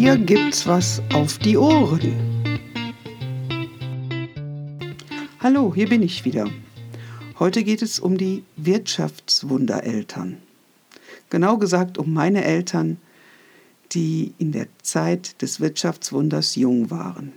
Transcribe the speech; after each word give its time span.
Hier 0.00 0.16
gibt's 0.16 0.64
was 0.64 1.02
auf 1.12 1.38
die 1.38 1.56
Ohren. 1.56 2.14
Hallo, 5.40 5.72
hier 5.74 5.88
bin 5.88 6.02
ich 6.04 6.24
wieder. 6.24 6.48
Heute 7.40 7.64
geht 7.64 7.82
es 7.82 7.98
um 7.98 8.16
die 8.16 8.44
Wirtschaftswundereltern. 8.54 10.36
Genau 11.30 11.58
gesagt 11.58 11.98
um 11.98 12.12
meine 12.12 12.44
Eltern, 12.44 12.98
die 13.90 14.34
in 14.38 14.52
der 14.52 14.68
Zeit 14.82 15.42
des 15.42 15.58
Wirtschaftswunders 15.58 16.54
jung 16.54 16.92
waren, 16.92 17.32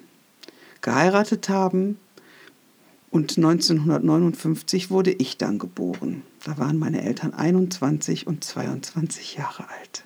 geheiratet 0.81 1.49
haben 1.49 1.97
und 3.09 3.37
1959 3.37 4.91
wurde 4.91 5.13
ich 5.13 5.39
dann 5.39 5.57
geboren. 5.57 6.21
Da 6.45 6.59
waren 6.59 6.77
meine 6.77 7.01
Eltern 7.01 7.33
21 7.33 8.27
und 8.27 8.43
22 8.43 9.37
Jahre 9.37 9.67
alt. 9.67 10.03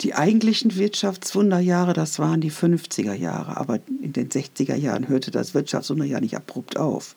Die 0.00 0.14
eigentlichen 0.14 0.76
Wirtschaftswunderjahre, 0.76 1.92
das 1.92 2.18
waren 2.18 2.40
die 2.40 2.50
50er 2.50 3.12
Jahre, 3.12 3.58
aber 3.58 3.80
in 4.02 4.14
den 4.14 4.30
60er 4.30 4.74
Jahren 4.74 5.08
hörte 5.08 5.30
das 5.30 5.52
Wirtschaftswunderjahr 5.52 6.22
nicht 6.22 6.36
abrupt 6.36 6.78
auf. 6.78 7.16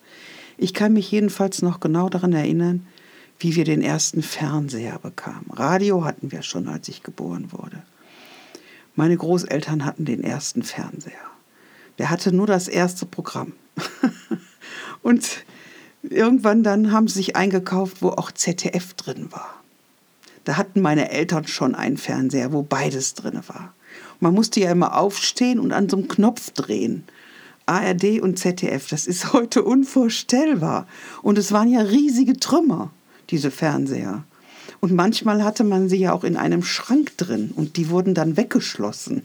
Ich 0.58 0.74
kann 0.74 0.92
mich 0.92 1.10
jedenfalls 1.10 1.62
noch 1.62 1.80
genau 1.80 2.10
daran 2.10 2.34
erinnern, 2.34 2.86
wie 3.38 3.56
wir 3.56 3.64
den 3.64 3.80
ersten 3.80 4.22
Fernseher 4.22 4.98
bekamen. 4.98 5.50
Radio 5.50 6.04
hatten 6.04 6.30
wir 6.30 6.42
schon, 6.42 6.68
als 6.68 6.88
ich 6.88 7.02
geboren 7.02 7.52
wurde. 7.52 7.82
Meine 8.94 9.16
Großeltern 9.16 9.84
hatten 9.84 10.04
den 10.04 10.22
ersten 10.22 10.62
Fernseher. 10.62 11.12
Der 11.98 12.10
hatte 12.10 12.32
nur 12.32 12.46
das 12.46 12.68
erste 12.68 13.06
Programm. 13.06 13.54
Und 15.02 15.44
irgendwann 16.02 16.62
dann 16.62 16.92
haben 16.92 17.08
sie 17.08 17.14
sich 17.14 17.34
eingekauft, 17.34 18.02
wo 18.02 18.10
auch 18.10 18.30
ZDF 18.30 18.94
drin 18.94 19.32
war. 19.32 19.63
Da 20.44 20.56
hatten 20.56 20.80
meine 20.80 21.10
Eltern 21.10 21.46
schon 21.46 21.74
einen 21.74 21.96
Fernseher, 21.96 22.52
wo 22.52 22.62
beides 22.62 23.14
drin 23.14 23.40
war. 23.46 23.74
man 24.20 24.34
musste 24.34 24.60
ja 24.60 24.70
immer 24.70 24.96
aufstehen 24.96 25.58
und 25.58 25.72
an 25.72 25.88
so 25.88 25.96
einem 25.96 26.08
Knopf 26.08 26.50
drehen. 26.50 27.04
ARD 27.66 28.20
und 28.20 28.38
ZDF, 28.38 28.88
das 28.88 29.06
ist 29.06 29.32
heute 29.32 29.62
unvorstellbar. 29.62 30.86
Und 31.22 31.38
es 31.38 31.52
waren 31.52 31.70
ja 31.70 31.80
riesige 31.80 32.38
Trümmer, 32.38 32.90
diese 33.30 33.50
Fernseher. 33.50 34.24
Und 34.80 34.92
manchmal 34.92 35.42
hatte 35.42 35.64
man 35.64 35.88
sie 35.88 35.96
ja 35.96 36.12
auch 36.12 36.24
in 36.24 36.36
einem 36.36 36.62
Schrank 36.62 37.16
drin 37.16 37.52
und 37.56 37.78
die 37.78 37.88
wurden 37.88 38.12
dann 38.12 38.36
weggeschlossen. 38.36 39.22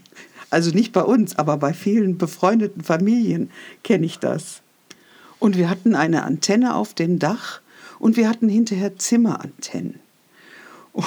Also 0.50 0.72
nicht 0.72 0.94
bei 0.94 1.02
uns, 1.02 1.38
aber 1.38 1.58
bei 1.58 1.74
vielen 1.74 2.18
befreundeten 2.18 2.84
Familien 2.84 3.52
kenne 3.84 4.06
ich 4.06 4.20
das. 4.20 4.62
Und 5.38 5.58
wir 5.58 5.70
hatten 5.70 5.96
eine 5.96 6.24
Antenne 6.24 6.76
auf 6.76 6.94
dem 6.94 7.20
Dach 7.20 7.62
und 8.00 8.16
wir 8.16 8.30
hatten 8.30 8.50
hinterher 8.50 8.98
Zimmerantennen. 8.98 10.00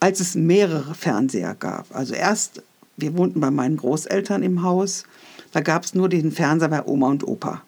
Als 0.00 0.20
es 0.20 0.34
mehrere 0.34 0.94
Fernseher 0.94 1.54
gab. 1.54 1.86
Also 1.94 2.14
erst, 2.14 2.62
wir 2.96 3.16
wohnten 3.16 3.40
bei 3.40 3.50
meinen 3.50 3.76
Großeltern 3.76 4.42
im 4.42 4.62
Haus, 4.62 5.04
da 5.52 5.60
gab 5.60 5.84
es 5.84 5.94
nur 5.94 6.08
den 6.08 6.30
Fernseher 6.30 6.68
bei 6.68 6.84
Oma 6.86 7.08
und 7.08 7.26
Opa. 7.26 7.62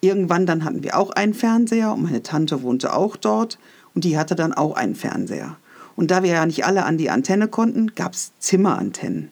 Irgendwann 0.00 0.46
dann 0.46 0.64
hatten 0.64 0.82
wir 0.82 0.98
auch 0.98 1.10
einen 1.10 1.34
Fernseher 1.34 1.92
und 1.92 2.02
meine 2.02 2.22
Tante 2.22 2.62
wohnte 2.62 2.94
auch 2.94 3.16
dort 3.16 3.58
und 3.94 4.04
die 4.04 4.18
hatte 4.18 4.34
dann 4.34 4.52
auch 4.52 4.76
einen 4.76 4.94
Fernseher. 4.94 5.56
Und 5.96 6.10
da 6.10 6.22
wir 6.22 6.30
ja 6.30 6.46
nicht 6.46 6.66
alle 6.66 6.84
an 6.84 6.98
die 6.98 7.10
Antenne 7.10 7.48
konnten, 7.48 7.94
gab 7.94 8.12
es 8.12 8.32
Zimmerantennen. 8.38 9.30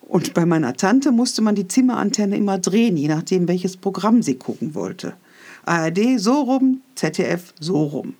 Und 0.00 0.32
bei 0.32 0.46
meiner 0.46 0.74
Tante 0.74 1.12
musste 1.12 1.42
man 1.42 1.54
die 1.54 1.68
Zimmerantenne 1.68 2.36
immer 2.36 2.58
drehen, 2.58 2.96
je 2.96 3.08
nachdem, 3.08 3.46
welches 3.46 3.76
Programm 3.76 4.22
sie 4.22 4.36
gucken 4.36 4.74
wollte. 4.74 5.12
ARD 5.66 6.18
so 6.18 6.40
rum, 6.40 6.80
ZDF 6.94 7.52
so 7.60 7.82
rum. 7.82 8.14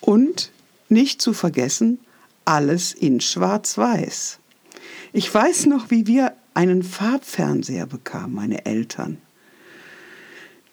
Und 0.00 0.50
nicht 0.90 1.22
zu 1.22 1.32
vergessen, 1.32 1.98
alles 2.46 2.94
in 2.94 3.20
Schwarz-Weiß. 3.20 4.38
Ich 5.12 5.32
weiß 5.32 5.66
noch, 5.66 5.90
wie 5.90 6.06
wir 6.06 6.32
einen 6.54 6.82
Farbfernseher 6.82 7.86
bekamen, 7.86 8.34
meine 8.34 8.64
Eltern. 8.64 9.18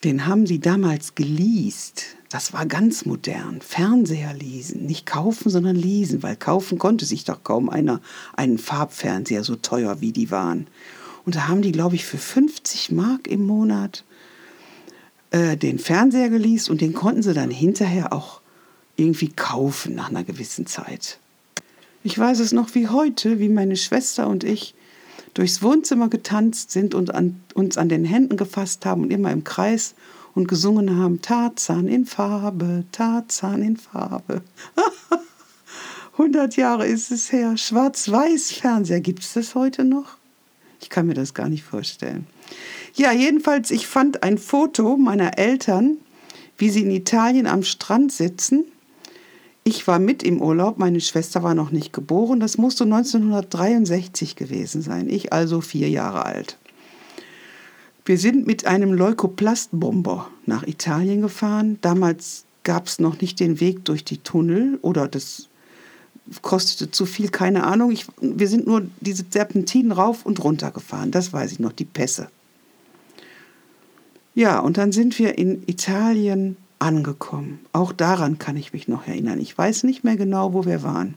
Den 0.03 0.25
haben 0.25 0.46
sie 0.46 0.59
damals 0.59 1.16
geleast. 1.16 2.18
Das 2.30 2.52
war 2.52 2.66
ganz 2.66 3.06
modern. 3.06 3.62
Fernseher 3.62 4.34
leasen. 4.34 4.86
Nicht 4.86 5.06
kaufen, 5.06 5.50
sondern 5.50 5.75
leasen, 5.75 6.24
weil 6.24 6.36
kaufen 6.36 6.78
konnte 6.78 7.06
sich 7.06 7.24
doch 7.24 7.44
kaum 7.44 7.70
einer 7.70 8.02
einen 8.36 8.58
Farbfernseher, 8.58 9.44
so 9.44 9.56
teuer 9.56 10.02
wie 10.02 10.12
die 10.12 10.30
waren. 10.31 10.68
Und 11.25 11.36
da 11.36 11.48
haben 11.48 11.62
die, 11.62 11.72
glaube 11.72 11.96
ich, 11.96 12.06
für 12.06 12.18
50 12.18 12.92
Mark 12.92 13.28
im 13.28 13.46
Monat 13.46 14.03
äh, 15.31 15.56
den 15.56 15.80
Fernseher 15.80 16.30
geleast 16.30 16.69
und 16.69 16.81
den 16.81 16.94
konnten 16.94 17.24
sie 17.24 17.34
dann 17.34 17.50
hinterher 17.50 18.12
auch 18.12 18.42
irgendwie 18.98 19.30
kaufen 19.30 19.96
nach 19.96 20.09
einer 20.09 20.24
gewissen 20.24 20.66
Zeit. 20.66 21.19
Ich 22.03 22.19
weiß 22.19 22.40
es 22.40 22.52
noch 22.52 22.75
wie 22.75 22.90
heute, 22.90 23.40
wie 23.40 23.47
meine 23.47 23.78
Schwester 23.78 24.28
und 24.28 24.44
ich 24.44 24.75
durchs 25.34 25.62
Wohnzimmer 25.62 26.09
getanzt 26.09 26.72
sind 26.72 26.94
und 26.94 27.16
an, 27.16 27.41
uns 27.53 27.78
an 27.78 27.88
den 27.88 28.03
Händen 28.03 28.36
gefasst 28.36 28.86
haben 28.86 29.03
und 29.03 29.12
immer 29.12 29.31
im 29.31 29.46
Kreis 29.46 29.96
und 30.36 30.47
gesungen 30.47 30.97
haben, 30.97 31.22
Tarzan 31.22 31.88
in 31.88 32.06
Farbe, 32.06 32.84
Tarzan 32.92 33.62
in 33.62 33.78
Farbe. 33.78 34.42
100 36.13 36.58
Jahre 36.58 36.86
ist 36.86 37.09
es 37.09 37.31
her. 37.31 37.56
Schwarz-Weiß-Fernseher, 37.56 39.00
gibt 39.00 39.24
es 39.24 39.34
das 39.34 39.56
heute 39.56 39.86
noch? 39.86 40.18
Ich 40.81 40.90
kann 40.90 41.08
mir 41.08 41.13
das 41.13 41.34
gar 41.34 41.47
nicht 41.47 41.63
vorstellen. 41.63 42.28
Ja, 42.96 43.13
jedenfalls, 43.13 43.72
ich 43.72 43.88
fand 43.88 44.24
ein 44.24 44.38
Foto 44.38 44.97
meiner 44.97 45.38
Eltern, 45.38 45.97
wie 46.58 46.69
sie 46.69 46.81
in 46.81 46.92
Italien 46.92 47.47
am 47.47 47.63
Strand 47.63 48.12
sitzen. 48.12 48.66
Ich 49.66 49.88
war 49.88 50.00
mit 50.00 50.24
im 50.24 50.41
Urlaub, 50.41 50.78
meine 50.78 51.00
Schwester 51.00 51.41
war 51.41 51.56
noch 51.56 51.72
nicht 51.72 51.94
geboren. 51.94 52.41
Das 52.41 52.57
musste 52.57 52.84
1963 52.84 54.35
gewesen 54.35 54.81
sein. 54.81 55.09
Ich 55.09 55.31
also 55.31 55.62
vier 55.62 55.90
Jahre 55.90 56.25
alt. 56.25 56.57
Wir 58.06 58.18
sind 58.18 58.46
mit 58.46 58.66
einem 58.66 58.91
Leukoplastbomber 58.91 60.29
nach 60.46 60.68
Italien 60.68 61.22
gefahren. 61.22 61.78
Damals 61.79 62.44
gab 62.63 62.88
es 62.88 63.00
noch 63.00 63.22
nicht 63.22 63.40
den 63.40 63.62
Weg 63.62 63.85
durch 63.85 64.03
die 64.03 64.18
Tunnel 64.18 64.78
oder 64.81 65.07
das 65.07 65.47
kostete 66.41 66.91
zu 66.91 67.06
viel, 67.06 67.30
keine 67.30 67.63
Ahnung. 67.63 67.91
Ich, 67.91 68.06
wir 68.19 68.50
sind 68.50 68.68
nur 68.68 68.85
diese 69.00 69.24
Serpentinen 69.30 69.94
rauf 69.94 70.25
und 70.25 70.44
runter 70.44 70.72
gefahren. 70.72 71.12
Das 71.12 71.31
weiß 71.31 71.53
ich 71.53 71.59
noch, 71.59 71.72
die 71.72 71.85
Pässe. 71.85 72.28
Ja, 74.35 74.59
und 74.59 74.78
dann 74.78 74.91
sind 74.91 75.18
wir 75.19 75.38
in 75.38 75.63
Italien 75.68 76.57
angekommen. 76.84 77.60
Auch 77.72 77.94
daran 77.94 78.40
kann 78.40 78.58
ich 78.58 78.74
mich 78.74 78.90
noch 78.90 79.08
erinnern. 79.08 79.40
Ich 79.40 79.58
weiß 79.58 79.84
nicht 79.84 80.04
mehr 80.04 80.18
genau, 80.18 80.54
wo 80.54 80.66
wir 80.66 80.84
waren. 80.84 81.16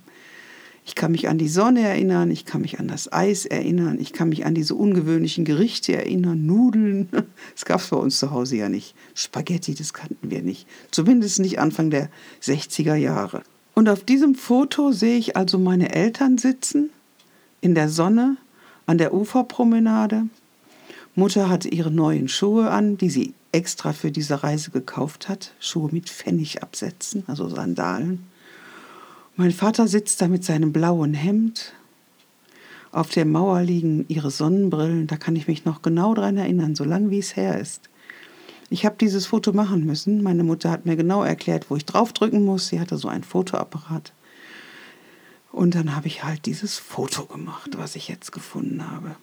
Ich 0.85 0.95
kann 0.95 1.11
mich 1.11 1.29
an 1.29 1.37
die 1.37 1.49
Sonne 1.49 1.81
erinnern, 1.81 2.31
ich 2.31 2.45
kann 2.45 2.61
mich 2.61 2.79
an 2.79 2.87
das 2.87 3.13
Eis 3.13 3.45
erinnern, 3.45 3.99
ich 4.01 4.13
kann 4.13 4.29
mich 4.29 4.47
an 4.47 4.55
diese 4.55 4.77
ungewöhnlichen 4.77 5.45
Gerichte 5.45 5.97
erinnern, 5.97 6.47
Nudeln. 6.47 7.09
Das 7.55 7.65
gab 7.65 7.81
es 7.81 7.89
bei 7.89 7.97
uns 7.97 8.21
zu 8.21 8.31
Hause 8.31 8.57
ja 8.57 8.69
nicht. 8.69 8.95
Spaghetti, 9.15 9.75
das 9.75 9.93
kannten 9.93 10.31
wir 10.31 10.43
nicht. 10.43 10.69
Zumindest 10.93 11.41
nicht 11.41 11.59
Anfang 11.59 11.91
der 11.91 12.09
60er 12.41 12.95
Jahre. 12.95 13.43
Und 13.75 13.89
auf 13.89 14.05
diesem 14.05 14.37
Foto 14.37 14.93
sehe 14.93 15.19
ich 15.19 15.37
also 15.37 15.59
meine 15.59 15.93
Eltern 15.93 16.39
sitzen, 16.39 16.91
in 17.61 17.75
der 17.75 17.89
Sonne, 17.89 18.37
an 18.87 18.99
der 18.99 19.13
Uferpromenade. 19.13 20.29
Mutter 21.17 21.49
hatte 21.49 21.69
ihre 21.69 21.91
neuen 21.91 22.29
Schuhe 22.29 22.71
an, 22.71 22.97
die 22.97 23.11
sie 23.11 23.35
extra 23.53 23.93
für 23.93 24.11
diese 24.11 24.43
Reise 24.43 24.71
gekauft 24.71 25.29
hat. 25.29 25.55
Schuhe 25.61 25.91
mit 25.93 26.09
Pfennigabsätzen, 26.09 27.25
also 27.27 27.49
Sandalen. 27.49 28.27
Mein 29.37 29.53
Vater 29.53 29.87
sitzt 29.89 30.21
da 30.21 30.29
mit 30.29 30.45
seinem 30.45 30.73
blauen 30.73 31.15
Hemd. 31.15 31.75
Auf 32.93 33.11
der 33.11 33.27
Mauer 33.27 33.63
liegen 33.63 34.07
ihre 34.09 34.31
Sonnenbrillen. 34.31 35.07
Da 35.07 35.17
kann 35.17 35.37
ich 35.37 35.49
mich 35.49 35.65
noch 35.65 35.83
genau 35.83 36.15
daran 36.15 36.39
erinnern, 36.39 36.75
so 36.75 36.85
lange 36.85 37.11
wie 37.11 37.19
es 37.19 37.37
her 37.37 37.61
ist. 37.61 37.91
Ich 38.71 38.85
habe 38.85 38.97
dieses 38.99 39.27
Foto 39.27 39.53
machen 39.53 39.85
müssen. 39.85 40.23
Meine 40.23 40.43
Mutter 40.43 40.71
hat 40.71 40.87
mir 40.87 40.97
genau 40.97 41.23
erklärt, 41.23 41.71
wo 41.71 41.77
ich 41.77 41.85
draufdrücken 41.85 42.45
muss. 42.45 42.69
Sie 42.69 42.81
hatte 42.81 42.97
so 42.97 43.09
einen 43.09 43.25
Fotoapparat. 43.25 44.13
Und 45.53 45.75
dann 45.75 45.95
habe 45.95 46.09
ich 46.09 46.25
halt 46.25 46.47
dieses 46.47 46.79
Foto 46.79 47.27
gemacht, 47.27 47.71
was 47.77 47.97
ich 47.97 48.09
jetzt 48.09 48.33
gefunden 48.33 48.91
habe. 48.91 49.17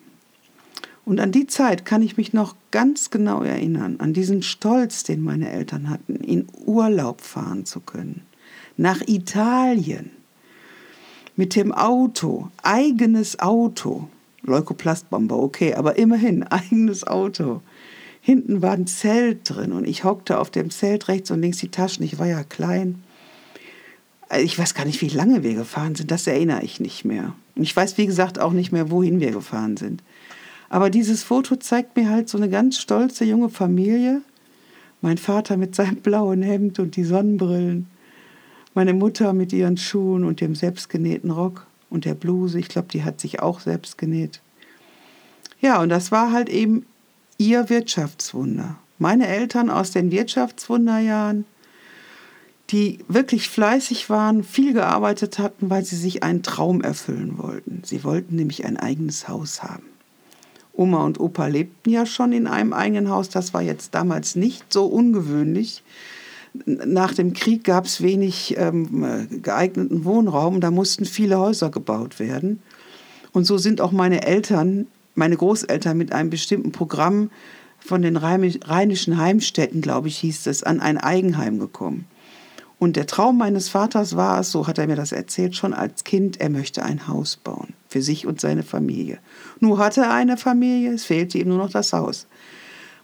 Und 1.05 1.19
an 1.19 1.31
die 1.31 1.47
Zeit 1.47 1.85
kann 1.85 2.01
ich 2.01 2.17
mich 2.17 2.33
noch 2.33 2.55
ganz 2.71 3.09
genau 3.09 3.41
erinnern, 3.43 3.97
an 3.99 4.13
diesen 4.13 4.41
Stolz, 4.41 5.03
den 5.03 5.21
meine 5.21 5.49
Eltern 5.51 5.89
hatten, 5.89 6.15
in 6.15 6.47
Urlaub 6.65 7.21
fahren 7.21 7.65
zu 7.65 7.81
können 7.81 8.21
nach 8.77 9.01
Italien 9.07 10.11
mit 11.35 11.55
dem 11.55 11.71
Auto, 11.71 12.49
eigenes 12.61 13.39
Auto. 13.39 14.07
Leukoplastbomber, 14.43 15.37
okay, 15.37 15.73
aber 15.73 15.97
immerhin 15.97 16.43
eigenes 16.49 17.05
Auto. 17.05 17.61
Hinten 18.21 18.61
war 18.61 18.71
ein 18.71 18.87
Zelt 18.87 19.49
drin 19.49 19.73
und 19.73 19.85
ich 19.87 20.03
hockte 20.03 20.39
auf 20.39 20.49
dem 20.49 20.69
Zelt 20.69 21.07
rechts 21.07 21.31
und 21.31 21.41
links 21.41 21.57
die 21.57 21.69
Taschen. 21.69 22.03
Ich 22.03 22.19
war 22.19 22.27
ja 22.27 22.43
klein. 22.43 23.03
Ich 24.41 24.57
weiß 24.57 24.73
gar 24.73 24.85
nicht, 24.85 25.01
wie 25.01 25.09
lange 25.09 25.43
wir 25.43 25.53
gefahren 25.53 25.95
sind, 25.95 26.09
das 26.09 26.25
erinnere 26.27 26.63
ich 26.63 26.79
nicht 26.79 27.05
mehr. 27.05 27.35
Ich 27.55 27.75
weiß, 27.75 27.97
wie 27.97 28.05
gesagt, 28.05 28.39
auch 28.39 28.53
nicht 28.53 28.71
mehr, 28.71 28.89
wohin 28.89 29.19
wir 29.19 29.31
gefahren 29.31 29.77
sind. 29.77 30.01
Aber 30.73 30.89
dieses 30.89 31.21
Foto 31.21 31.55
zeigt 31.55 31.95
mir 31.95 32.09
halt 32.09 32.27
so 32.29 32.39
eine 32.39 32.49
ganz 32.49 32.79
stolze 32.79 33.25
junge 33.25 33.49
Familie. 33.49 34.23
Mein 35.01 35.19
Vater 35.19 35.55
mit 35.55 35.75
seinem 35.75 35.97
blauen 36.01 36.41
Hemd 36.41 36.79
und 36.79 36.95
die 36.95 37.03
Sonnenbrillen. 37.03 37.85
Meine 38.73 38.95
Mutter 38.95 39.33
mit 39.33 39.53
ihren 39.53 39.77
Schuhen 39.77 40.23
und 40.23 40.41
dem 40.41 40.55
selbstgenähten 40.55 41.29
Rock 41.29 41.67
und 41.91 42.05
der 42.05 42.15
Bluse, 42.15 42.57
ich 42.57 42.69
glaube, 42.69 42.87
die 42.91 43.03
hat 43.03 43.21
sich 43.21 43.39
auch 43.39 43.59
selbst 43.59 43.99
genäht. 43.99 44.41
Ja, 45.61 45.79
und 45.79 45.89
das 45.89 46.11
war 46.11 46.31
halt 46.31 46.49
eben 46.49 46.87
ihr 47.37 47.69
Wirtschaftswunder. 47.69 48.77
Meine 48.97 49.27
Eltern 49.27 49.69
aus 49.69 49.91
den 49.91 50.09
Wirtschaftswunderjahren, 50.09 51.45
die 52.71 52.97
wirklich 53.07 53.47
fleißig 53.47 54.09
waren, 54.09 54.43
viel 54.43 54.73
gearbeitet 54.73 55.37
hatten, 55.37 55.69
weil 55.69 55.85
sie 55.85 55.97
sich 55.97 56.23
einen 56.23 56.41
Traum 56.41 56.81
erfüllen 56.81 57.37
wollten. 57.37 57.83
Sie 57.85 58.03
wollten 58.03 58.37
nämlich 58.37 58.65
ein 58.65 58.77
eigenes 58.77 59.27
Haus 59.27 59.61
haben. 59.61 59.92
Oma 60.73 61.05
und 61.05 61.19
Opa 61.19 61.47
lebten 61.47 61.91
ja 61.91 62.05
schon 62.05 62.33
in 62.33 62.47
einem 62.47 62.73
eigenen 62.73 63.09
Haus, 63.09 63.29
das 63.29 63.53
war 63.53 63.61
jetzt 63.61 63.93
damals 63.93 64.35
nicht 64.35 64.73
so 64.73 64.85
ungewöhnlich. 64.85 65.83
Nach 66.65 67.13
dem 67.13 67.33
Krieg 67.33 67.63
gab 67.63 67.85
es 67.85 68.01
wenig 68.01 68.55
ähm, 68.57 69.27
geeigneten 69.41 70.03
Wohnraum, 70.03 70.61
da 70.61 70.71
mussten 70.71 71.05
viele 71.05 71.39
Häuser 71.39 71.69
gebaut 71.69 72.19
werden. 72.19 72.61
Und 73.31 73.45
so 73.45 73.57
sind 73.57 73.81
auch 73.81 73.91
meine 73.91 74.25
Eltern, 74.25 74.87
meine 75.15 75.37
Großeltern 75.37 75.97
mit 75.97 76.11
einem 76.11 76.29
bestimmten 76.29 76.71
Programm 76.71 77.29
von 77.79 78.01
den 78.01 78.17
rheinischen 78.17 79.17
Heimstätten, 79.17 79.81
glaube 79.81 80.07
ich, 80.07 80.17
hieß 80.19 80.47
es, 80.47 80.63
an 80.63 80.79
ein 80.79 80.97
Eigenheim 80.97 81.59
gekommen. 81.59 82.05
Und 82.83 82.97
der 82.97 83.07
Traum 83.07 83.37
meines 83.37 83.69
Vaters 83.69 84.17
war 84.17 84.41
es, 84.41 84.51
so 84.51 84.67
hat 84.67 84.77
er 84.77 84.87
mir 84.87 84.97
das 84.97 85.13
erzählt, 85.13 85.55
schon 85.55 85.73
als 85.73 86.03
Kind, 86.03 86.41
er 86.41 86.49
möchte 86.49 86.83
ein 86.83 87.07
Haus 87.07 87.37
bauen 87.37 87.73
für 87.87 88.01
sich 88.01 88.27
und 88.27 88.41
seine 88.41 88.61
Familie. 88.61 89.19
Nur 89.61 89.77
hatte 89.77 90.01
er 90.01 90.11
eine 90.11 90.35
Familie, 90.35 90.91
es 90.91 91.05
fehlte 91.05 91.37
ihm 91.37 91.47
nur 91.47 91.59
noch 91.59 91.69
das 91.69 91.93
Haus. 91.93 92.27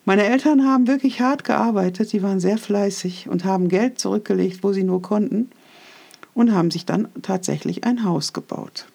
Meine 0.04 0.26
Eltern 0.26 0.66
haben 0.66 0.86
wirklich 0.86 1.22
hart 1.22 1.46
gearbeitet, 1.46 2.10
sie 2.10 2.22
waren 2.22 2.42
sehr 2.42 2.58
fleißig 2.58 3.30
und 3.30 3.46
haben 3.46 3.70
Geld 3.70 4.00
zurückgelegt, 4.00 4.64
wo 4.64 4.74
sie 4.74 4.84
nur 4.84 5.02
konnten 5.02 5.50
und 6.34 6.52
haben 6.52 6.72
sich 6.72 6.86
dann 6.86 7.08
tatsächlich 7.22 7.86
ein 7.86 8.04
Haus 8.04 8.34
gebaut. 8.34 8.86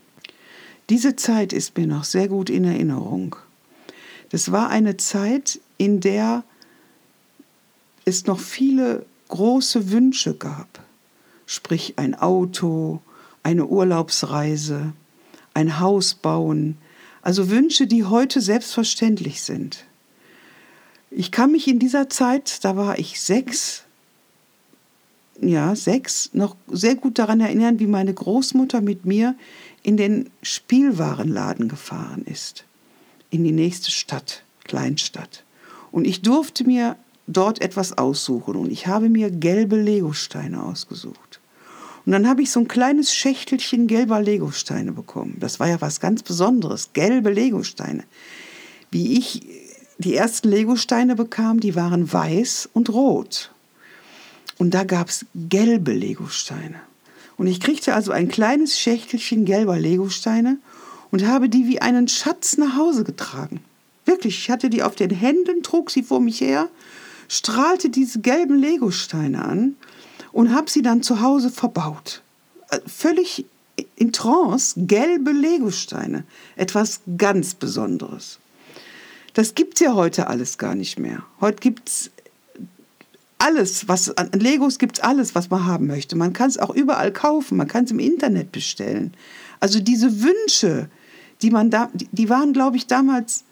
Diese 0.90 1.16
Zeit 1.16 1.54
ist 1.54 1.78
mir 1.78 1.86
noch 1.86 2.04
sehr 2.04 2.28
gut 2.28 2.50
in 2.50 2.64
Erinnerung. 2.64 3.36
Das 4.28 4.52
war 4.52 4.68
eine 4.68 4.98
Zeit, 4.98 5.60
in 5.78 6.00
der 6.00 6.44
es 8.04 8.26
noch 8.26 8.38
viele 8.38 9.06
große 9.28 9.90
Wünsche 9.90 10.34
gab, 10.34 10.80
sprich 11.46 11.94
ein 11.96 12.14
Auto, 12.14 13.00
eine 13.42 13.66
Urlaubsreise, 13.66 14.92
ein 15.52 15.80
Haus 15.80 16.14
bauen, 16.14 16.76
also 17.22 17.48
Wünsche, 17.48 17.86
die 17.86 18.04
heute 18.04 18.40
selbstverständlich 18.40 19.42
sind. 19.42 19.84
Ich 21.10 21.30
kann 21.30 21.52
mich 21.52 21.68
in 21.68 21.78
dieser 21.78 22.10
Zeit, 22.10 22.64
da 22.64 22.76
war 22.76 22.98
ich 22.98 23.20
sechs, 23.20 23.84
ja, 25.40 25.74
sechs, 25.74 26.30
noch 26.32 26.56
sehr 26.68 26.96
gut 26.96 27.18
daran 27.18 27.40
erinnern, 27.40 27.78
wie 27.78 27.86
meine 27.86 28.12
Großmutter 28.12 28.80
mit 28.80 29.04
mir 29.04 29.34
in 29.82 29.96
den 29.96 30.30
Spielwarenladen 30.42 31.68
gefahren 31.68 32.24
ist, 32.24 32.64
in 33.30 33.44
die 33.44 33.52
nächste 33.52 33.90
Stadt, 33.90 34.42
Kleinstadt. 34.64 35.44
Und 35.92 36.06
ich 36.06 36.22
durfte 36.22 36.64
mir 36.64 36.96
dort 37.26 37.60
etwas 37.60 37.96
aussuchen 37.96 38.56
und 38.56 38.70
ich 38.70 38.86
habe 38.86 39.08
mir 39.08 39.30
gelbe 39.30 39.76
Legosteine 39.76 40.62
ausgesucht. 40.62 41.40
Und 42.06 42.12
dann 42.12 42.28
habe 42.28 42.42
ich 42.42 42.50
so 42.50 42.60
ein 42.60 42.68
kleines 42.68 43.14
Schächtelchen 43.14 43.86
gelber 43.86 44.20
Legosteine 44.20 44.92
bekommen. 44.92 45.36
Das 45.40 45.58
war 45.58 45.68
ja 45.68 45.80
was 45.80 46.00
ganz 46.00 46.22
Besonderes, 46.22 46.90
gelbe 46.92 47.30
Legosteine. 47.30 48.04
Wie 48.90 49.16
ich 49.18 49.40
die 49.96 50.14
ersten 50.14 50.48
Legosteine 50.48 51.16
bekam, 51.16 51.60
die 51.60 51.74
waren 51.74 52.12
weiß 52.12 52.68
und 52.74 52.90
rot. 52.90 53.50
Und 54.58 54.74
da 54.74 54.84
gab 54.84 55.08
es 55.08 55.24
gelbe 55.34 55.92
Legosteine. 55.92 56.80
Und 57.36 57.46
ich 57.46 57.58
kriegte 57.58 57.94
also 57.94 58.12
ein 58.12 58.28
kleines 58.28 58.78
Schächtelchen 58.78 59.44
gelber 59.46 59.78
Legosteine 59.78 60.58
und 61.10 61.26
habe 61.26 61.48
die 61.48 61.66
wie 61.66 61.80
einen 61.80 62.06
Schatz 62.06 62.58
nach 62.58 62.76
Hause 62.76 63.02
getragen. 63.02 63.60
Wirklich, 64.04 64.38
ich 64.38 64.50
hatte 64.50 64.68
die 64.68 64.82
auf 64.82 64.94
den 64.94 65.10
Händen, 65.10 65.62
trug 65.62 65.90
sie 65.90 66.02
vor 66.02 66.20
mich 66.20 66.40
her 66.40 66.68
strahlte 67.28 67.90
diese 67.90 68.20
gelben 68.20 68.58
Legosteine 68.58 69.44
an 69.44 69.76
und 70.32 70.54
habe 70.54 70.70
sie 70.70 70.82
dann 70.82 71.02
zu 71.02 71.20
Hause 71.20 71.50
verbaut. 71.50 72.22
Äh, 72.70 72.80
völlig 72.86 73.46
in 73.96 74.12
Trance, 74.12 74.74
gelbe 74.76 75.32
Legosteine. 75.32 76.24
Etwas 76.56 77.00
ganz 77.16 77.54
Besonderes. 77.54 78.38
Das 79.34 79.54
gibt 79.54 79.74
es 79.74 79.80
ja 79.80 79.94
heute 79.94 80.28
alles 80.28 80.58
gar 80.58 80.74
nicht 80.74 80.98
mehr. 80.98 81.24
Heute 81.40 81.58
gibt 81.58 81.88
es 81.88 82.10
alles, 83.38 83.88
was 83.88 84.16
an 84.16 84.30
Legos 84.32 84.78
gibt 84.78 84.98
es 84.98 85.04
alles, 85.04 85.34
was 85.34 85.50
man 85.50 85.66
haben 85.66 85.86
möchte. 85.86 86.16
Man 86.16 86.32
kann 86.32 86.48
es 86.48 86.56
auch 86.56 86.74
überall 86.74 87.12
kaufen, 87.12 87.58
man 87.58 87.68
kann 87.68 87.84
es 87.84 87.90
im 87.90 87.98
Internet 87.98 88.52
bestellen. 88.52 89.12
Also 89.60 89.80
diese 89.80 90.22
Wünsche, 90.22 90.88
die 91.42 91.50
man 91.50 91.70
da, 91.70 91.90
die 91.92 92.28
waren, 92.28 92.52
glaube 92.52 92.76
ich, 92.76 92.86
damals 92.86 93.44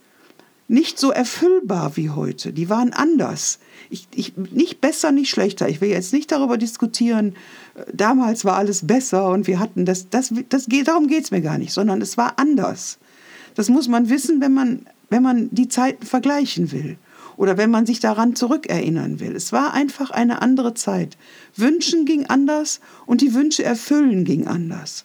nicht 0.72 0.98
so 0.98 1.10
erfüllbar 1.10 1.98
wie 1.98 2.08
heute. 2.08 2.54
Die 2.54 2.70
waren 2.70 2.94
anders. 2.94 3.58
Ich, 3.90 4.08
ich, 4.14 4.38
nicht 4.38 4.80
besser, 4.80 5.12
nicht 5.12 5.28
schlechter. 5.28 5.68
Ich 5.68 5.82
will 5.82 5.90
jetzt 5.90 6.14
nicht 6.14 6.32
darüber 6.32 6.56
diskutieren, 6.56 7.34
äh, 7.74 7.84
damals 7.92 8.46
war 8.46 8.56
alles 8.56 8.86
besser 8.86 9.28
und 9.28 9.46
wir 9.46 9.60
hatten 9.60 9.84
das, 9.84 10.08
das, 10.08 10.32
das 10.48 10.66
geht, 10.66 10.88
darum 10.88 11.08
geht 11.08 11.24
es 11.24 11.30
mir 11.30 11.42
gar 11.42 11.58
nicht, 11.58 11.74
sondern 11.74 12.00
es 12.00 12.16
war 12.16 12.38
anders. 12.38 12.98
Das 13.54 13.68
muss 13.68 13.86
man 13.86 14.08
wissen, 14.08 14.40
wenn 14.40 14.54
man, 14.54 14.86
wenn 15.10 15.22
man 15.22 15.50
die 15.50 15.68
Zeiten 15.68 16.06
vergleichen 16.06 16.72
will 16.72 16.96
oder 17.36 17.58
wenn 17.58 17.70
man 17.70 17.84
sich 17.84 18.00
daran 18.00 18.34
zurückerinnern 18.34 19.20
will. 19.20 19.36
Es 19.36 19.52
war 19.52 19.74
einfach 19.74 20.10
eine 20.10 20.40
andere 20.40 20.72
Zeit. 20.72 21.18
Wünschen 21.54 22.06
ging 22.06 22.24
anders 22.26 22.80
und 23.04 23.20
die 23.20 23.34
Wünsche 23.34 23.62
erfüllen 23.62 24.24
ging 24.24 24.46
anders. 24.46 25.04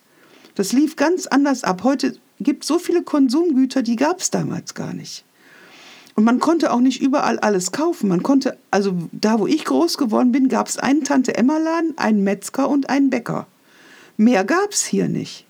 Das 0.56 0.72
lief 0.72 0.96
ganz 0.96 1.28
anders 1.28 1.66
ab. 1.66 1.84
Heute 1.84 2.16
gibt 2.40 2.64
es 2.64 2.70
so 2.70 2.80
viele 2.80 3.04
Konsumgüter, 3.04 3.82
die 3.82 3.98
gab 3.98 4.22
es 4.22 4.32
damals 4.32 4.74
gar 4.74 4.94
nicht. 4.94 5.26
Und 6.18 6.24
man 6.24 6.40
konnte 6.40 6.74
auch 6.74 6.80
nicht 6.80 7.00
überall 7.00 7.38
alles 7.38 7.72
kaufen. 7.72 8.10
Man 8.10 8.24
konnte, 8.24 8.58
also 8.72 8.96
da, 9.12 9.38
wo 9.38 9.46
ich 9.46 9.64
groß 9.66 10.00
geworden 10.00 10.32
bin, 10.32 10.50
gab 10.50 10.68
es 10.68 10.80
einen 10.80 11.04
Tante-Emma-Laden, 11.04 11.96
einen 11.96 12.24
Metzger 12.24 12.68
und 12.70 12.90
einen 12.90 13.12
Bäcker. 13.12 13.46
Mehr 14.18 14.44
gab 14.44 14.72
es 14.72 14.84
hier 14.84 15.10
nicht. 15.10 15.46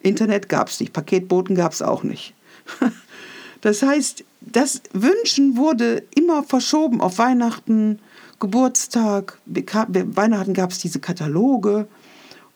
Internet 0.00 0.48
gab 0.48 0.68
es 0.68 0.78
nicht, 0.78 0.92
Paketboten 0.92 1.56
gab 1.56 1.72
es 1.72 1.82
auch 1.82 2.04
nicht. 2.04 2.34
Das 3.62 3.80
heißt, 3.80 4.24
das 4.40 4.82
Wünschen 4.92 5.56
wurde 5.56 6.02
immer 6.16 6.42
verschoben 6.42 7.00
auf 7.00 7.18
Weihnachten, 7.18 8.00
Geburtstag. 8.40 9.38
Weihnachten 9.46 10.52
gab 10.52 10.72
es 10.72 10.80
diese 10.80 10.98
Kataloge, 10.98 11.86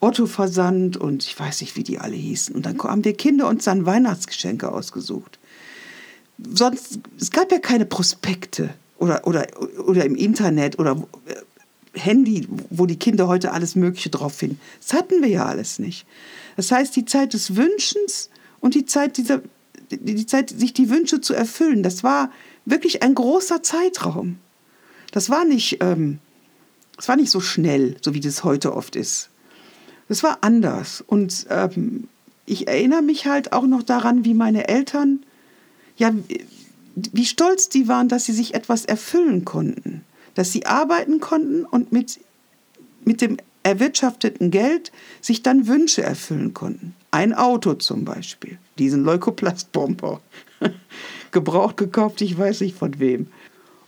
Otto-Versand 0.00 0.96
und 0.96 1.22
ich 1.24 1.38
weiß 1.38 1.60
nicht, 1.60 1.76
wie 1.76 1.84
die 1.84 2.00
alle 2.00 2.16
hießen. 2.16 2.56
Und 2.56 2.66
dann 2.66 2.76
haben 2.76 3.04
wir 3.04 3.16
Kinder 3.16 3.46
uns 3.46 3.62
dann 3.62 3.86
Weihnachtsgeschenke 3.86 4.72
ausgesucht 4.72 5.38
sonst, 6.38 6.98
es 7.18 7.30
gab 7.30 7.50
ja 7.52 7.58
keine 7.58 7.86
Prospekte 7.86 8.70
oder, 8.98 9.26
oder, 9.26 9.46
oder 9.86 10.04
im 10.04 10.16
Internet 10.16 10.78
oder 10.78 11.02
äh, 11.26 11.34
Handy, 11.98 12.46
wo 12.70 12.86
die 12.86 12.98
Kinder 12.98 13.28
heute 13.28 13.52
alles 13.52 13.74
Mögliche 13.74 14.10
drauf 14.10 14.34
finden. 14.34 14.60
Das 14.80 14.92
hatten 14.92 15.22
wir 15.22 15.28
ja 15.28 15.46
alles 15.46 15.78
nicht. 15.78 16.06
Das 16.56 16.70
heißt, 16.70 16.94
die 16.96 17.04
Zeit 17.04 17.32
des 17.32 17.56
Wünschens 17.56 18.30
und 18.60 18.74
die 18.74 18.86
Zeit 18.86 19.16
dieser, 19.16 19.40
die 19.90 20.26
Zeit, 20.26 20.50
sich 20.50 20.72
die 20.72 20.90
Wünsche 20.90 21.20
zu 21.20 21.34
erfüllen, 21.34 21.82
das 21.82 22.02
war 22.02 22.30
wirklich 22.64 23.02
ein 23.02 23.14
großer 23.14 23.62
Zeitraum. 23.62 24.38
Das 25.12 25.30
war 25.30 25.44
nicht, 25.44 25.78
ähm, 25.80 26.18
das 26.96 27.08
war 27.08 27.16
nicht 27.16 27.30
so 27.30 27.40
schnell, 27.40 27.96
so 28.02 28.14
wie 28.14 28.20
das 28.20 28.44
heute 28.44 28.74
oft 28.74 28.96
ist. 28.96 29.30
Das 30.08 30.22
war 30.22 30.38
anders. 30.42 31.02
Und 31.06 31.46
ähm, 31.50 32.08
ich 32.44 32.68
erinnere 32.68 33.02
mich 33.02 33.26
halt 33.26 33.52
auch 33.52 33.66
noch 33.66 33.82
daran, 33.82 34.24
wie 34.24 34.34
meine 34.34 34.68
Eltern 34.68 35.24
ja, 35.96 36.12
wie 36.94 37.26
stolz 37.26 37.68
die 37.68 37.88
waren, 37.88 38.08
dass 38.08 38.24
sie 38.24 38.32
sich 38.32 38.54
etwas 38.54 38.84
erfüllen 38.84 39.44
konnten, 39.44 40.04
dass 40.34 40.52
sie 40.52 40.66
arbeiten 40.66 41.20
konnten 41.20 41.64
und 41.64 41.92
mit, 41.92 42.20
mit 43.04 43.20
dem 43.20 43.36
erwirtschafteten 43.62 44.50
Geld 44.50 44.92
sich 45.20 45.42
dann 45.42 45.66
Wünsche 45.66 46.02
erfüllen 46.02 46.54
konnten. 46.54 46.94
Ein 47.10 47.34
Auto 47.34 47.74
zum 47.74 48.04
Beispiel, 48.04 48.58
diesen 48.78 49.04
Leukoplastbomber, 49.04 50.20
gebraucht 51.32 51.76
gekauft, 51.76 52.20
ich 52.20 52.38
weiß 52.38 52.60
nicht 52.60 52.76
von 52.76 52.98
wem. 52.98 53.26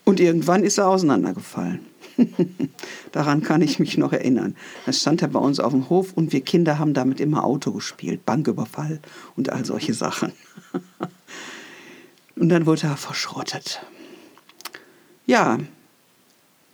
Und 0.04 0.20
irgendwann 0.20 0.64
ist 0.64 0.78
er 0.78 0.88
auseinandergefallen. 0.88 1.80
Daran 3.12 3.42
kann 3.42 3.62
ich 3.62 3.78
mich 3.78 3.96
noch 3.96 4.12
erinnern. 4.12 4.56
Das 4.86 5.00
stand 5.00 5.22
er 5.22 5.28
bei 5.28 5.38
uns 5.38 5.60
auf 5.60 5.72
dem 5.72 5.88
Hof 5.88 6.12
und 6.14 6.32
wir 6.32 6.40
Kinder 6.40 6.78
haben 6.78 6.94
damit 6.94 7.20
immer 7.20 7.44
Auto 7.44 7.72
gespielt, 7.72 8.26
Banküberfall 8.26 9.00
und 9.36 9.50
all 9.50 9.64
solche 9.64 9.94
Sachen. 9.94 10.32
Und 12.38 12.50
dann 12.50 12.66
wurde 12.66 12.86
er 12.86 12.96
verschrottet. 12.96 13.80
Ja, 15.26 15.58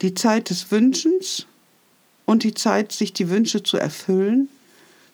die 0.03 0.15
Zeit 0.15 0.51
des 0.51 0.71
Wünschens 0.71 1.47
und 2.27 2.43
die 2.43 2.55
Zeit, 2.55 2.93
sich 2.93 3.13
die 3.13 3.31
Wünsche 3.31 3.63
zu 3.63 3.79
erfüllen, 3.79 4.49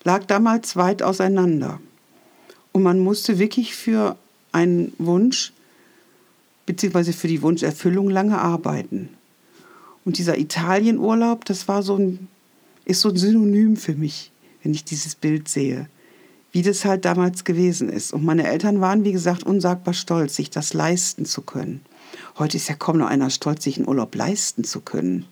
lag 0.02 0.24
damals 0.24 0.76
weit 0.76 1.02
auseinander. 1.02 1.80
Und 2.72 2.82
man 2.82 2.98
musste 2.98 3.38
wirklich 3.38 3.74
für 3.74 4.16
einen 4.52 4.92
Wunsch 4.98 5.52
beziehungsweise 6.66 7.12
für 7.12 7.28
die 7.28 7.42
Wunscherfüllung 7.42 8.10
lange 8.10 8.38
arbeiten. 8.38 9.10
Und 10.04 10.18
dieser 10.18 10.38
Italienurlaub, 10.38 11.44
das 11.44 11.68
war 11.68 11.82
so 11.82 11.96
ein, 11.96 12.28
ist 12.84 13.00
so 13.00 13.10
ein 13.10 13.16
Synonym 13.16 13.76
für 13.76 13.94
mich, 13.94 14.30
wenn 14.62 14.72
ich 14.72 14.84
dieses 14.84 15.14
Bild 15.14 15.48
sehe. 15.48 15.88
Wie 16.52 16.62
das 16.62 16.84
halt 16.84 17.04
damals 17.04 17.44
gewesen 17.44 17.88
ist. 17.88 18.12
Und 18.12 18.24
meine 18.24 18.46
Eltern 18.46 18.80
waren, 18.80 19.04
wie 19.04 19.12
gesagt, 19.12 19.44
unsagbar 19.44 19.94
stolz, 19.94 20.36
sich 20.36 20.50
das 20.50 20.74
leisten 20.74 21.24
zu 21.24 21.42
können. 21.42 21.82
Heute 22.38 22.56
ist 22.56 22.68
ja 22.68 22.74
kaum 22.74 22.98
noch 22.98 23.06
einer 23.06 23.30
stolz, 23.30 23.64
sich 23.64 23.76
einen 23.76 23.88
Urlaub 23.88 24.14
leisten 24.14 24.64
zu 24.64 24.80
können. 24.80 25.26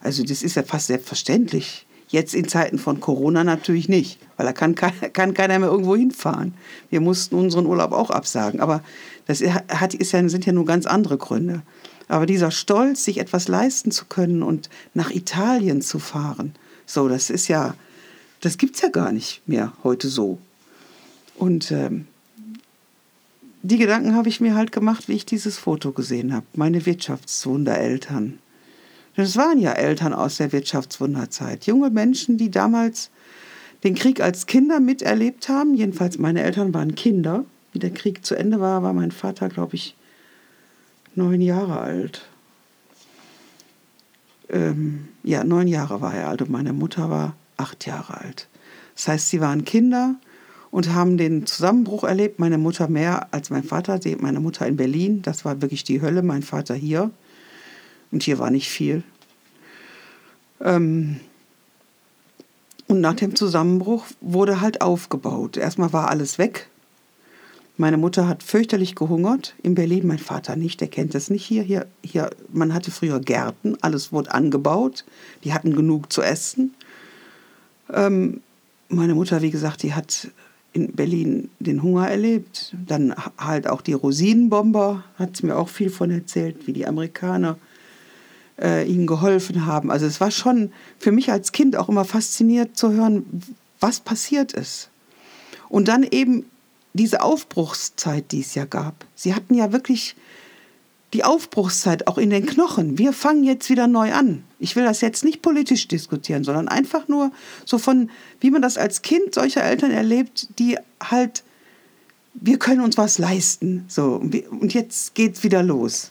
Also 0.00 0.22
das 0.24 0.42
ist 0.42 0.56
ja 0.56 0.62
fast 0.62 0.86
selbstverständlich. 0.86 1.86
Jetzt 2.08 2.34
in 2.34 2.48
Zeiten 2.48 2.78
von 2.78 3.00
Corona 3.00 3.44
natürlich 3.44 3.88
nicht, 3.88 4.18
weil 4.36 4.46
da 4.46 4.52
kann, 4.52 4.74
kann 5.12 5.34
keiner 5.34 5.58
mehr 5.58 5.68
irgendwo 5.68 5.94
hinfahren. 5.94 6.54
Wir 6.90 7.00
mussten 7.00 7.34
unseren 7.34 7.66
Urlaub 7.66 7.92
auch 7.92 8.10
absagen. 8.10 8.60
Aber 8.60 8.82
das 9.26 9.42
hat, 9.42 9.94
ist 9.94 10.12
ja, 10.12 10.26
sind 10.28 10.46
ja 10.46 10.52
nur 10.52 10.64
ganz 10.64 10.86
andere 10.86 11.18
Gründe. 11.18 11.62
Aber 12.08 12.24
dieser 12.24 12.50
Stolz, 12.50 13.04
sich 13.04 13.18
etwas 13.18 13.48
leisten 13.48 13.90
zu 13.90 14.06
können 14.06 14.42
und 14.42 14.70
nach 14.94 15.10
Italien 15.10 15.82
zu 15.82 15.98
fahren, 15.98 16.54
so, 16.86 17.06
das 17.06 17.28
ist 17.28 17.48
ja, 17.48 17.74
das 18.40 18.56
gibt 18.56 18.76
es 18.76 18.80
ja 18.80 18.88
gar 18.88 19.12
nicht 19.12 19.42
mehr 19.46 19.74
heute 19.84 20.08
so. 20.08 20.38
Und 21.38 21.70
ähm, 21.70 22.06
die 23.62 23.78
Gedanken 23.78 24.14
habe 24.14 24.28
ich 24.28 24.40
mir 24.40 24.54
halt 24.54 24.72
gemacht, 24.72 25.08
wie 25.08 25.14
ich 25.14 25.24
dieses 25.24 25.56
Foto 25.56 25.92
gesehen 25.92 26.32
habe. 26.32 26.46
Meine 26.54 26.84
Wirtschaftswundereltern. 26.84 28.38
Das 29.14 29.36
waren 29.36 29.58
ja 29.58 29.72
Eltern 29.72 30.12
aus 30.12 30.36
der 30.36 30.52
Wirtschaftswunderzeit. 30.52 31.66
Junge 31.66 31.90
Menschen, 31.90 32.38
die 32.38 32.50
damals 32.50 33.10
den 33.84 33.94
Krieg 33.94 34.20
als 34.20 34.46
Kinder 34.46 34.80
miterlebt 34.80 35.48
haben. 35.48 35.74
Jedenfalls 35.74 36.18
meine 36.18 36.42
Eltern 36.42 36.74
waren 36.74 36.94
Kinder. 36.94 37.44
Wie 37.72 37.78
der 37.78 37.90
Krieg 37.90 38.24
zu 38.24 38.34
Ende 38.34 38.60
war, 38.60 38.82
war 38.82 38.92
mein 38.92 39.12
Vater, 39.12 39.48
glaube 39.48 39.76
ich, 39.76 39.96
neun 41.14 41.40
Jahre 41.40 41.80
alt. 41.80 42.26
Ähm, 44.48 45.08
ja, 45.22 45.44
neun 45.44 45.68
Jahre 45.68 46.00
war 46.00 46.14
er 46.14 46.28
alt 46.28 46.42
und 46.42 46.50
meine 46.50 46.72
Mutter 46.72 47.10
war 47.10 47.36
acht 47.56 47.86
Jahre 47.86 48.18
alt. 48.18 48.48
Das 48.94 49.08
heißt, 49.08 49.28
sie 49.28 49.40
waren 49.40 49.64
Kinder 49.64 50.16
und 50.70 50.94
haben 50.94 51.16
den 51.16 51.46
Zusammenbruch 51.46 52.04
erlebt. 52.04 52.38
Meine 52.38 52.58
Mutter 52.58 52.88
mehr 52.88 53.28
als 53.32 53.50
mein 53.50 53.64
Vater. 53.64 53.98
Meine 54.20 54.40
Mutter 54.40 54.66
in 54.66 54.76
Berlin, 54.76 55.22
das 55.22 55.44
war 55.44 55.62
wirklich 55.62 55.84
die 55.84 56.02
Hölle. 56.02 56.22
Mein 56.22 56.42
Vater 56.42 56.74
hier. 56.74 57.10
Und 58.10 58.22
hier 58.22 58.38
war 58.38 58.50
nicht 58.50 58.68
viel. 58.68 59.02
Ähm 60.60 61.20
und 62.86 63.02
nach 63.02 63.14
dem 63.14 63.36
Zusammenbruch 63.36 64.06
wurde 64.20 64.62
halt 64.62 64.80
aufgebaut. 64.80 65.58
Erstmal 65.58 65.92
war 65.92 66.08
alles 66.08 66.38
weg. 66.38 66.68
Meine 67.76 67.96
Mutter 67.96 68.26
hat 68.26 68.42
fürchterlich 68.42 68.96
gehungert 68.96 69.54
in 69.62 69.76
Berlin, 69.76 70.04
mein 70.04 70.18
Vater 70.18 70.56
nicht, 70.56 70.80
der 70.80 70.88
kennt 70.88 71.14
das 71.14 71.30
nicht 71.30 71.44
hier. 71.44 71.62
hier. 71.62 71.86
Hier, 72.02 72.30
man 72.52 72.74
hatte 72.74 72.90
früher 72.90 73.20
Gärten, 73.20 73.76
alles 73.82 74.10
wurde 74.10 74.32
angebaut, 74.32 75.04
die 75.44 75.52
hatten 75.52 75.76
genug 75.76 76.12
zu 76.12 76.22
essen. 76.22 76.74
Ähm, 77.92 78.40
meine 78.88 79.14
Mutter, 79.14 79.42
wie 79.42 79.52
gesagt, 79.52 79.84
die 79.84 79.94
hat 79.94 80.28
in 80.78 80.92
Berlin 80.92 81.50
den 81.58 81.82
Hunger 81.82 82.08
erlebt. 82.08 82.74
Dann 82.86 83.14
halt 83.36 83.68
auch 83.68 83.80
die 83.80 83.92
Rosinenbomber, 83.92 85.04
hat 85.16 85.36
sie 85.36 85.46
mir 85.46 85.56
auch 85.56 85.68
viel 85.68 85.90
von 85.90 86.10
erzählt, 86.10 86.66
wie 86.66 86.72
die 86.72 86.86
Amerikaner 86.86 87.58
äh, 88.60 88.88
ihnen 88.88 89.06
geholfen 89.06 89.66
haben. 89.66 89.90
Also 89.90 90.06
es 90.06 90.20
war 90.20 90.30
schon 90.30 90.72
für 90.98 91.12
mich 91.12 91.30
als 91.30 91.52
Kind 91.52 91.76
auch 91.76 91.88
immer 91.88 92.04
fasziniert 92.04 92.76
zu 92.76 92.92
hören, 92.92 93.24
was 93.80 94.00
passiert 94.00 94.52
ist. 94.52 94.90
Und 95.68 95.88
dann 95.88 96.02
eben 96.02 96.44
diese 96.92 97.22
Aufbruchszeit, 97.22 98.32
die 98.32 98.40
es 98.40 98.54
ja 98.54 98.64
gab. 98.64 99.04
Sie 99.14 99.34
hatten 99.34 99.54
ja 99.54 99.72
wirklich 99.72 100.16
die 101.14 101.24
Aufbruchszeit 101.24 102.06
auch 102.06 102.18
in 102.18 102.30
den 102.30 102.44
Knochen. 102.44 102.98
Wir 102.98 103.12
fangen 103.12 103.42
jetzt 103.44 103.70
wieder 103.70 103.86
neu 103.86 104.12
an. 104.12 104.44
Ich 104.58 104.76
will 104.76 104.84
das 104.84 105.00
jetzt 105.00 105.24
nicht 105.24 105.40
politisch 105.40 105.88
diskutieren, 105.88 106.44
sondern 106.44 106.68
einfach 106.68 107.08
nur 107.08 107.30
so 107.64 107.78
von, 107.78 108.10
wie 108.40 108.50
man 108.50 108.60
das 108.60 108.76
als 108.76 109.02
Kind 109.02 109.34
solcher 109.34 109.62
Eltern 109.62 109.90
erlebt, 109.90 110.48
die 110.58 110.76
halt, 111.02 111.44
wir 112.34 112.58
können 112.58 112.82
uns 112.82 112.98
was 112.98 113.18
leisten. 113.18 113.84
So, 113.88 114.16
und 114.50 114.74
jetzt 114.74 115.14
geht's 115.14 115.42
wieder 115.42 115.62
los. 115.62 116.10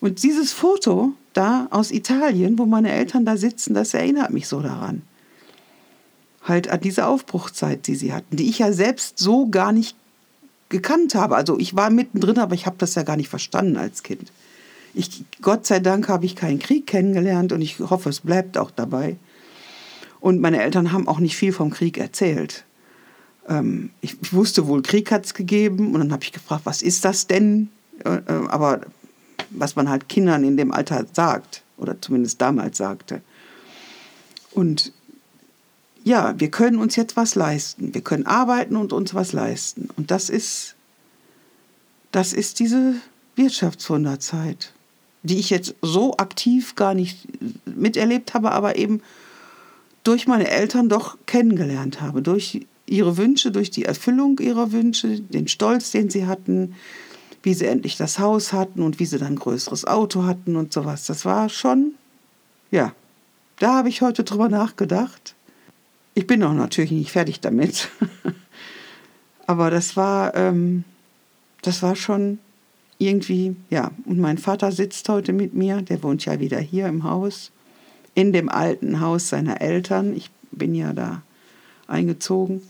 Und 0.00 0.22
dieses 0.22 0.52
Foto 0.52 1.12
da 1.32 1.66
aus 1.70 1.90
Italien, 1.90 2.58
wo 2.58 2.66
meine 2.66 2.92
Eltern 2.92 3.24
da 3.24 3.36
sitzen, 3.36 3.74
das 3.74 3.94
erinnert 3.94 4.30
mich 4.30 4.46
so 4.46 4.60
daran. 4.60 5.02
Halt 6.42 6.68
an 6.68 6.80
diese 6.80 7.06
Aufbruchzeit, 7.06 7.86
die 7.86 7.94
sie 7.94 8.12
hatten, 8.12 8.36
die 8.36 8.48
ich 8.48 8.58
ja 8.58 8.72
selbst 8.72 9.18
so 9.18 9.48
gar 9.48 9.72
nicht 9.72 9.96
gekannt 10.72 11.14
habe. 11.14 11.36
Also 11.36 11.58
ich 11.58 11.76
war 11.76 11.90
mittendrin, 11.90 12.38
aber 12.38 12.54
ich 12.54 12.66
habe 12.66 12.76
das 12.78 12.96
ja 12.96 13.04
gar 13.04 13.16
nicht 13.16 13.28
verstanden 13.28 13.76
als 13.76 14.02
Kind. 14.02 14.32
Ich, 14.94 15.24
Gott 15.40 15.64
sei 15.66 15.78
Dank 15.78 16.08
habe 16.08 16.26
ich 16.26 16.34
keinen 16.34 16.58
Krieg 16.58 16.86
kennengelernt 16.86 17.52
und 17.52 17.62
ich 17.62 17.78
hoffe, 17.78 18.08
es 18.08 18.20
bleibt 18.20 18.58
auch 18.58 18.70
dabei. 18.70 19.16
Und 20.20 20.40
meine 20.40 20.60
Eltern 20.62 20.92
haben 20.92 21.08
auch 21.08 21.20
nicht 21.20 21.36
viel 21.36 21.52
vom 21.52 21.70
Krieg 21.70 21.98
erzählt. 21.98 22.64
Ähm, 23.48 23.90
ich, 24.00 24.32
wusste 24.32 24.66
wohl, 24.66 24.82
Krieg 24.82 25.10
hat 25.10 25.24
es 25.24 25.34
gegeben 25.34 25.94
und 25.94 26.00
dann 26.00 26.12
habe 26.12 26.24
ich 26.24 26.32
gefragt, 26.32 26.62
was 26.64 26.82
ist 26.82 27.04
das 27.04 27.26
denn? 27.26 27.68
Äh, 28.04 28.16
äh, 28.16 28.48
aber 28.48 28.80
was 29.50 29.76
man 29.76 29.88
halt 29.88 30.08
Kindern 30.08 30.44
in 30.44 30.56
dem 30.56 30.72
Alter 30.72 31.06
sagt 31.12 31.62
oder 31.76 32.00
zumindest 32.00 32.40
damals 32.40 32.78
sagte. 32.78 33.22
Und 34.52 34.92
ja, 36.04 36.34
wir 36.38 36.50
können 36.50 36.78
uns 36.78 36.96
jetzt 36.96 37.16
was 37.16 37.34
leisten. 37.34 37.94
Wir 37.94 38.00
können 38.00 38.26
arbeiten 38.26 38.76
und 38.76 38.92
uns 38.92 39.14
was 39.14 39.32
leisten. 39.32 39.88
Und 39.96 40.10
das 40.10 40.30
ist, 40.30 40.74
das 42.10 42.32
ist 42.32 42.58
diese 42.60 42.94
Wirtschaftswunderzeit, 43.36 44.72
die 45.22 45.38
ich 45.38 45.50
jetzt 45.50 45.74
so 45.82 46.16
aktiv 46.16 46.74
gar 46.74 46.94
nicht 46.94 47.26
miterlebt 47.64 48.34
habe, 48.34 48.52
aber 48.52 48.76
eben 48.76 49.00
durch 50.04 50.26
meine 50.26 50.48
Eltern 50.48 50.88
doch 50.88 51.16
kennengelernt 51.26 52.00
habe. 52.00 52.22
Durch 52.22 52.66
ihre 52.86 53.16
Wünsche, 53.16 53.50
durch 53.50 53.70
die 53.70 53.84
Erfüllung 53.84 54.38
ihrer 54.40 54.72
Wünsche, 54.72 55.20
den 55.20 55.48
Stolz, 55.48 55.92
den 55.92 56.10
sie 56.10 56.26
hatten, 56.26 56.74
wie 57.42 57.54
sie 57.54 57.66
endlich 57.66 57.96
das 57.96 58.18
Haus 58.18 58.52
hatten 58.52 58.82
und 58.82 58.98
wie 58.98 59.06
sie 59.06 59.18
dann 59.18 59.34
ein 59.34 59.36
größeres 59.36 59.84
Auto 59.84 60.24
hatten 60.24 60.56
und 60.56 60.72
sowas. 60.72 61.06
Das 61.06 61.24
war 61.24 61.48
schon, 61.48 61.94
ja, 62.70 62.92
da 63.58 63.76
habe 63.76 63.88
ich 63.88 64.02
heute 64.02 64.24
drüber 64.24 64.48
nachgedacht. 64.48 65.34
Ich 66.14 66.26
bin 66.26 66.42
auch 66.42 66.52
natürlich 66.52 66.90
nicht 66.90 67.12
fertig 67.12 67.40
damit. 67.40 67.88
Aber 69.46 69.70
das 69.70 69.96
war, 69.96 70.34
ähm, 70.34 70.84
das 71.62 71.82
war 71.82 71.96
schon 71.96 72.38
irgendwie, 72.98 73.56
ja. 73.70 73.90
Und 74.04 74.18
mein 74.18 74.38
Vater 74.38 74.72
sitzt 74.72 75.08
heute 75.08 75.32
mit 75.32 75.54
mir, 75.54 75.82
der 75.82 76.02
wohnt 76.02 76.24
ja 76.24 76.38
wieder 76.38 76.58
hier 76.58 76.86
im 76.86 77.04
Haus, 77.04 77.50
in 78.14 78.32
dem 78.32 78.48
alten 78.48 79.00
Haus 79.00 79.30
seiner 79.30 79.60
Eltern. 79.60 80.14
Ich 80.14 80.30
bin 80.50 80.74
ja 80.74 80.92
da 80.92 81.22
eingezogen. 81.86 82.62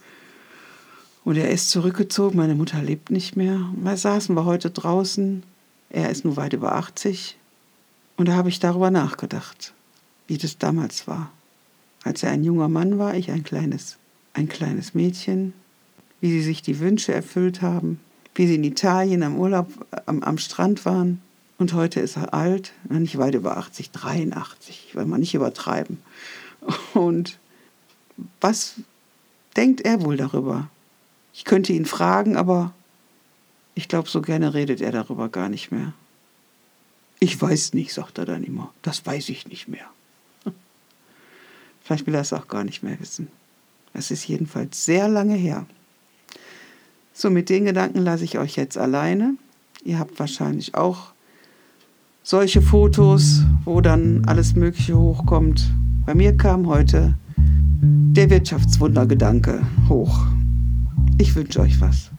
Und 1.24 1.36
er 1.36 1.50
ist 1.50 1.70
zurückgezogen, 1.70 2.36
meine 2.36 2.54
Mutter 2.54 2.80
lebt 2.82 3.10
nicht 3.10 3.36
mehr. 3.36 3.60
Da 3.84 3.96
saßen 3.96 4.34
wir 4.34 4.44
heute 4.44 4.70
draußen. 4.70 5.42
Er 5.90 6.10
ist 6.10 6.24
nur 6.24 6.36
weit 6.36 6.52
über 6.52 6.74
80. 6.74 7.36
Und 8.16 8.28
da 8.28 8.34
habe 8.34 8.48
ich 8.48 8.60
darüber 8.60 8.90
nachgedacht, 8.90 9.72
wie 10.26 10.38
das 10.38 10.58
damals 10.58 11.06
war 11.06 11.30
als 12.04 12.22
er 12.22 12.30
ein 12.30 12.44
junger 12.44 12.68
Mann 12.68 12.98
war, 12.98 13.14
ich 13.14 13.30
ein 13.30 13.44
kleines, 13.44 13.96
ein 14.34 14.48
kleines 14.48 14.94
Mädchen, 14.94 15.52
wie 16.20 16.30
sie 16.30 16.42
sich 16.42 16.62
die 16.62 16.78
Wünsche 16.80 17.12
erfüllt 17.12 17.62
haben, 17.62 18.00
wie 18.34 18.46
sie 18.46 18.56
in 18.56 18.64
Italien 18.64 19.22
am 19.22 19.36
Urlaub 19.36 19.68
am, 20.06 20.22
am 20.22 20.38
Strand 20.38 20.84
waren. 20.84 21.20
Und 21.58 21.74
heute 21.74 22.00
ist 22.00 22.16
er 22.16 22.34
alt, 22.34 22.72
nicht 22.88 23.18
weit 23.18 23.34
über 23.34 23.56
80, 23.56 23.90
83, 23.90 24.94
will 24.94 25.04
man 25.04 25.20
nicht 25.20 25.34
übertreiben. 25.34 25.98
Und 26.94 27.38
was 28.40 28.74
denkt 29.56 29.80
er 29.82 30.02
wohl 30.02 30.16
darüber? 30.16 30.68
Ich 31.34 31.44
könnte 31.44 31.72
ihn 31.72 31.86
fragen, 31.86 32.36
aber 32.36 32.72
ich 33.74 33.88
glaube, 33.88 34.08
so 34.08 34.20
gerne 34.22 34.54
redet 34.54 34.80
er 34.80 34.92
darüber 34.92 35.28
gar 35.28 35.48
nicht 35.48 35.70
mehr. 35.70 35.92
Ich 37.20 37.40
weiß 37.40 37.74
nicht, 37.74 37.92
sagt 37.92 38.18
er 38.18 38.26
dann 38.26 38.44
immer. 38.44 38.72
Das 38.82 39.06
weiß 39.06 39.28
ich 39.28 39.46
nicht 39.46 39.68
mehr. 39.68 39.88
Vielleicht 41.92 42.06
will 42.06 42.14
er 42.14 42.22
es 42.22 42.32
auch 42.32 42.48
gar 42.48 42.64
nicht 42.64 42.82
mehr 42.82 42.98
wissen. 43.00 43.28
Es 43.92 44.10
ist 44.10 44.26
jedenfalls 44.26 44.82
sehr 44.86 45.08
lange 45.08 45.34
her. 45.34 45.66
So, 47.12 47.28
mit 47.28 47.50
den 47.50 47.66
Gedanken 47.66 47.98
lasse 47.98 48.24
ich 48.24 48.38
euch 48.38 48.56
jetzt 48.56 48.78
alleine. 48.78 49.34
Ihr 49.84 49.98
habt 49.98 50.18
wahrscheinlich 50.18 50.74
auch 50.74 51.12
solche 52.22 52.62
Fotos, 52.62 53.42
wo 53.66 53.82
dann 53.82 54.24
alles 54.26 54.56
Mögliche 54.56 54.96
hochkommt. 54.96 55.70
Bei 56.06 56.14
mir 56.14 56.34
kam 56.34 56.66
heute 56.66 57.14
der 57.76 58.30
Wirtschaftswundergedanke 58.30 59.60
hoch. 59.90 60.24
Ich 61.18 61.34
wünsche 61.34 61.60
euch 61.60 61.78
was. 61.78 62.10